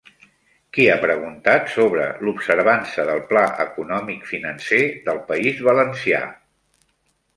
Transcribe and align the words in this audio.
Qui 0.75 0.85
ha 0.91 0.95
preguntat 1.03 1.67
sobre 1.73 2.07
l'observança 2.27 3.05
del 3.09 3.21
Pla 3.33 3.43
Econòmic 3.67 4.27
Financer 4.33 4.83
del 5.11 5.21
País 5.29 5.63
Valencià? 5.69 6.23